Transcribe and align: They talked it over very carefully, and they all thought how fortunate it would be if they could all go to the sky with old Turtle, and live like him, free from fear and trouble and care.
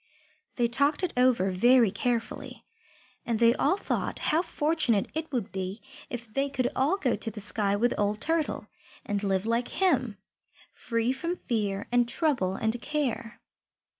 They 0.55 0.67
talked 0.67 1.03
it 1.03 1.13
over 1.15 1.51
very 1.51 1.91
carefully, 1.91 2.65
and 3.23 3.37
they 3.37 3.53
all 3.53 3.77
thought 3.77 4.17
how 4.17 4.41
fortunate 4.41 5.11
it 5.13 5.31
would 5.31 5.51
be 5.51 5.79
if 6.09 6.25
they 6.33 6.49
could 6.49 6.69
all 6.75 6.97
go 6.97 7.15
to 7.15 7.29
the 7.29 7.39
sky 7.39 7.75
with 7.75 7.93
old 7.99 8.19
Turtle, 8.19 8.65
and 9.05 9.21
live 9.23 9.45
like 9.45 9.67
him, 9.67 10.17
free 10.73 11.13
from 11.13 11.35
fear 11.35 11.85
and 11.91 12.09
trouble 12.09 12.55
and 12.55 12.81
care. 12.81 13.39